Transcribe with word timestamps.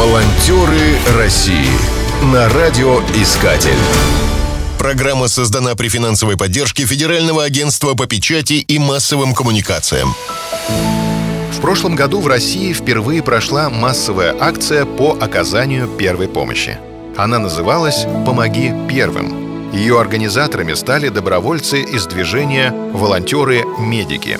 Волонтеры 0.00 0.96
России 1.18 1.68
на 2.32 2.48
радиоискатель. 2.48 3.76
Программа 4.78 5.28
создана 5.28 5.74
при 5.74 5.88
финансовой 5.90 6.38
поддержке 6.38 6.86
Федерального 6.86 7.44
агентства 7.44 7.92
по 7.92 8.06
печати 8.06 8.54
и 8.54 8.78
массовым 8.78 9.34
коммуникациям. 9.34 10.14
В 11.52 11.60
прошлом 11.60 11.96
году 11.96 12.22
в 12.22 12.26
России 12.28 12.72
впервые 12.72 13.22
прошла 13.22 13.68
массовая 13.68 14.34
акция 14.40 14.86
по 14.86 15.18
оказанию 15.20 15.86
первой 15.86 16.28
помощи. 16.28 16.78
Она 17.18 17.38
называлась 17.38 18.06
«Помоги 18.24 18.72
первым». 18.88 19.70
Ее 19.74 20.00
организаторами 20.00 20.72
стали 20.72 21.10
добровольцы 21.10 21.82
из 21.82 22.06
движения 22.06 22.72
«Волонтеры-медики». 22.94 24.38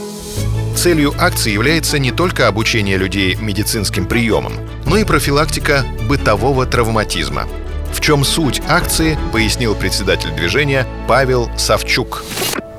Целью 0.74 1.12
акции 1.18 1.52
является 1.52 1.98
не 1.98 2.12
только 2.12 2.48
обучение 2.48 2.96
людей 2.96 3.34
медицинским 3.34 4.06
приемам, 4.06 4.54
но 4.90 4.96
и 4.96 5.04
профилактика 5.04 5.84
бытового 6.08 6.66
травматизма. 6.66 7.44
В 7.92 8.00
чем 8.00 8.24
суть 8.24 8.60
акции, 8.68 9.16
пояснил 9.32 9.76
председатель 9.76 10.32
движения 10.32 10.84
Павел 11.06 11.48
Савчук. 11.56 12.24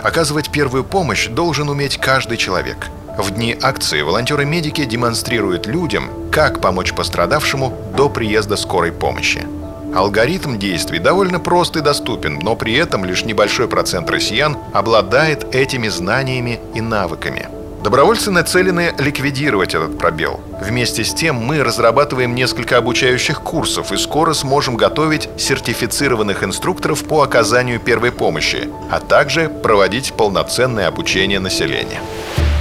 Оказывать 0.03 0.51
первую 0.51 0.83
помощь 0.83 1.29
должен 1.29 1.69
уметь 1.69 1.97
каждый 1.97 2.35
человек. 2.35 2.89
В 3.17 3.31
дни 3.31 3.57
акции 3.61 4.01
волонтеры-медики 4.01 4.83
демонстрируют 4.83 5.67
людям, 5.67 6.09
как 6.33 6.59
помочь 6.59 6.91
пострадавшему 6.91 7.77
до 7.95 8.09
приезда 8.09 8.57
скорой 8.57 8.91
помощи. 8.91 9.47
Алгоритм 9.95 10.59
действий 10.59 10.99
довольно 10.99 11.39
прост 11.39 11.77
и 11.77 11.81
доступен, 11.81 12.39
но 12.41 12.57
при 12.57 12.73
этом 12.73 13.05
лишь 13.05 13.23
небольшой 13.23 13.69
процент 13.69 14.09
россиян 14.09 14.57
обладает 14.73 15.55
этими 15.55 15.87
знаниями 15.87 16.59
и 16.75 16.81
навыками– 16.81 17.47
Добровольцы 17.83 18.29
нацелены 18.29 18.93
ликвидировать 18.99 19.73
этот 19.73 19.97
пробел. 19.97 20.39
Вместе 20.61 21.03
с 21.03 21.15
тем 21.15 21.35
мы 21.37 21.63
разрабатываем 21.63 22.35
несколько 22.35 22.77
обучающих 22.77 23.41
курсов 23.41 23.91
и 23.91 23.97
скоро 23.97 24.33
сможем 24.33 24.77
готовить 24.77 25.29
сертифицированных 25.37 26.43
инструкторов 26.43 27.03
по 27.03 27.23
оказанию 27.23 27.79
первой 27.79 28.11
помощи, 28.11 28.69
а 28.91 28.99
также 28.99 29.49
проводить 29.49 30.13
полноценное 30.13 30.87
обучение 30.87 31.39
населения. 31.39 32.01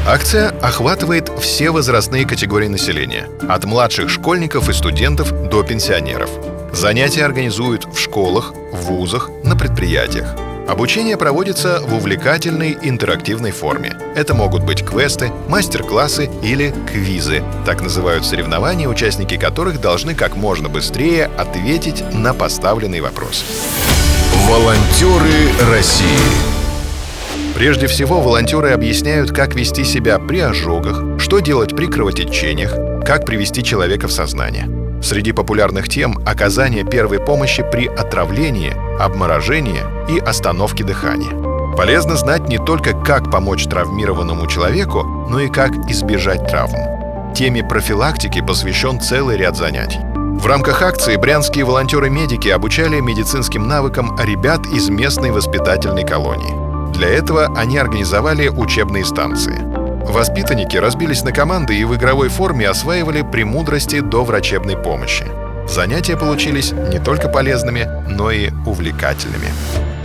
Акция 0.07 0.55
охватывает 0.63 1.31
все 1.39 1.71
возрастные 1.71 2.25
категории 2.25 2.69
населения, 2.69 3.29
от 3.47 3.67
младших 3.67 4.09
школьников 4.09 4.71
и 4.71 4.73
студентов 4.73 5.31
до 5.51 5.63
пенсионеров. 5.63 6.31
Занятия 6.73 7.27
организуют 7.27 7.85
в 7.85 7.99
школах, 7.99 8.55
в 8.73 8.87
вузах, 8.87 9.29
на 9.45 9.55
предприятиях. 9.55 10.35
Обучение 10.69 11.17
проводится 11.17 11.81
в 11.81 11.95
увлекательной 11.95 12.77
интерактивной 12.81 13.51
форме. 13.51 13.93
Это 14.15 14.35
могут 14.35 14.65
быть 14.65 14.85
квесты, 14.85 15.31
мастер-классы 15.49 16.31
или 16.43 16.73
квизы. 16.91 17.43
Так 17.67 17.83
называют 17.83 18.25
соревнования, 18.25 18.89
участники 18.89 19.37
которых 19.37 19.81
должны 19.81 20.15
как 20.15 20.37
можно 20.37 20.69
быстрее 20.69 21.27
ответить 21.37 22.05
на 22.13 22.35
поставленный 22.35 23.01
вопрос. 23.01 23.45
Волонтеры 24.49 25.71
России 25.71 26.07
Прежде 27.55 27.89
всего, 27.89 28.21
волонтеры 28.21 28.71
объясняют, 28.71 29.33
как 29.33 29.55
вести 29.55 29.85
себя 29.85 30.19
при 30.19 30.39
ожогах, 30.39 31.21
что 31.21 31.41
делать 31.41 31.77
при 31.77 31.87
кровотечениях, 31.87 32.75
как 33.05 33.27
привести 33.27 33.63
человека 33.63 34.09
в 34.09 34.13
сознание– 34.13 34.67
Среди 35.03 35.33
популярных 35.33 35.89
тем– 35.89 36.19
оказание 36.27 36.85
первой 36.85 37.21
помощи 37.21 37.65
при 37.73 37.87
отравлении, 37.87 38.75
обморожении 39.01 39.83
и 40.09 40.19
остановке 40.19 40.85
дыхания. 40.85 41.31
Полезно 41.77 42.17
знать 42.17 42.49
не 42.49 42.59
только, 42.59 42.93
как 42.93 43.31
помочь 43.31 43.65
травмированному 43.65 44.47
человеку, 44.47 45.03
но 45.03 45.41
и 45.41 45.49
как 45.49 45.71
избежать 45.89 46.47
травм. 46.47 47.33
Теме 47.35 47.65
профилактики 47.65 48.45
посвящен 48.47 49.01
целый 49.01 49.39
ряд 49.39 49.57
занятий. 49.57 50.01
В 50.39 50.47
рамках 50.47 50.83
акции 50.83 51.17
брянские 51.17 51.65
волонтеры-медики 51.65 52.49
обучали 52.49 53.01
медицинским 53.01 53.69
навыкам 53.69 54.19
ребят 54.19 54.67
из 54.67 54.91
местной 54.91 55.31
воспитательной 55.31 56.05
колонии. 56.05 56.93
Для 56.93 57.09
этого 57.09 57.47
они 57.57 57.79
организовали 57.79 58.49
учебные 58.49 59.05
станции– 59.05 59.65
Воспитанники 60.11 60.77
разбились 60.77 61.23
на 61.23 61.31
команды 61.31 61.77
и 61.77 61.85
в 61.85 61.95
игровой 61.95 62.29
форме 62.29 62.69
осваивали 62.69 63.23
премудрости 63.23 64.01
до 64.01 64.25
врачебной 64.25 64.77
помощи. 64.77 65.25
Занятия 65.69 66.17
получились 66.17 66.73
не 66.73 66.99
только 66.99 67.29
полезными, 67.29 67.89
но 68.09 68.33
и 68.33 68.51
увлекательными. 68.67 69.47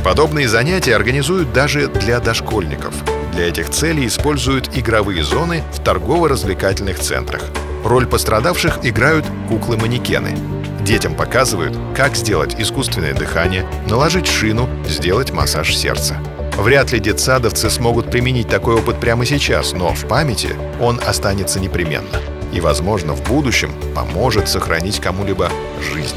Подобные 0.03 0.47
занятия 0.47 0.95
организуют 0.95 1.53
даже 1.53 1.87
для 1.87 2.19
дошкольников. 2.19 2.93
Для 3.33 3.49
этих 3.49 3.71
целей 3.71 4.05
используют 4.05 4.77
игровые 4.77 5.23
зоны 5.23 5.63
в 5.73 5.79
торгово-развлекательных 5.83 6.99
центрах. 6.99 7.41
Роль 7.83 8.05
пострадавших 8.05 8.81
играют 8.83 9.25
куклы-манекены. 9.49 10.37
Детям 10.81 11.15
показывают, 11.15 11.75
как 11.95 12.15
сделать 12.15 12.55
искусственное 12.59 13.15
дыхание, 13.15 13.65
наложить 13.89 14.27
шину, 14.27 14.69
сделать 14.87 15.31
массаж 15.31 15.75
сердца. 15.75 16.17
Вряд 16.57 16.91
ли 16.93 16.99
детсадовцы 16.99 17.69
смогут 17.69 18.09
применить 18.09 18.47
такой 18.47 18.75
опыт 18.75 18.99
прямо 18.99 19.25
сейчас, 19.25 19.73
но 19.73 19.93
в 19.93 20.07
памяти 20.07 20.55
он 20.79 21.01
останется 21.05 21.59
непременно. 21.59 22.21
И, 22.53 22.61
возможно, 22.61 23.13
в 23.13 23.23
будущем 23.23 23.73
поможет 23.93 24.47
сохранить 24.47 25.01
кому-либо 25.01 25.51
жизнь. 25.81 26.15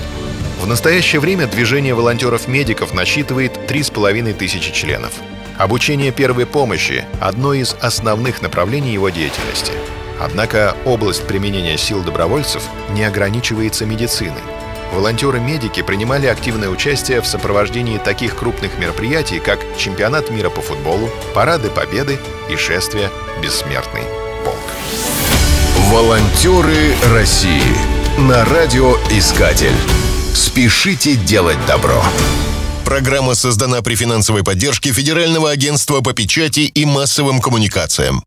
В 0.60 0.66
настоящее 0.66 1.20
время 1.20 1.46
движение 1.46 1.94
волонтеров-медиков 1.94 2.94
насчитывает 2.94 3.52
3,5 3.68 4.34
тысячи 4.34 4.72
членов. 4.72 5.12
Обучение 5.56 6.12
первой 6.12 6.46
помощи– 6.46 7.04
одно 7.20 7.52
из 7.52 7.74
основных 7.80 8.40
направлений 8.40 8.92
его 8.92 9.08
деятельности. 9.08 9.72
Однако 10.20 10.76
область 10.84 11.26
применения 11.26 11.76
сил 11.76 12.02
добровольцев 12.02 12.62
не 12.92 13.02
ограничивается 13.02 13.86
медициной. 13.86 14.42
Волонтеры-медики 14.92 15.82
принимали 15.82 16.26
активное 16.26 16.68
участие 16.68 17.20
в 17.20 17.26
сопровождении 17.26 17.98
таких 17.98 18.36
крупных 18.36 18.78
мероприятий, 18.78 19.38
как 19.38 19.60
чемпионат 19.76 20.30
мира 20.30 20.50
по 20.50 20.60
футболу, 20.60 21.10
парады 21.34 21.68
победы 21.68 22.18
и 22.50 22.56
шествие 22.56 23.10
«Бессмертный 23.42 24.04
полк». 24.44 24.56
Волонтеры 25.90 26.94
России 27.12 27.62
на 28.18 28.44
радиоискатель. 28.44 29.76
Спешите 30.34 31.16
делать 31.16 31.58
добро. 31.66 32.02
Программа 32.84 33.34
создана 33.34 33.82
при 33.82 33.94
финансовой 33.94 34.42
поддержке 34.42 34.92
Федерального 34.92 35.50
агентства 35.50 36.00
по 36.00 36.14
печати 36.14 36.60
и 36.60 36.84
массовым 36.86 37.40
коммуникациям. 37.40 38.24